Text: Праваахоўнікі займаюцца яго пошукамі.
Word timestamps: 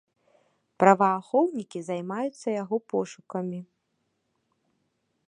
Праваахоўнікі 0.83 1.79
займаюцца 1.89 2.47
яго 2.63 2.75
пошукамі. 2.95 3.59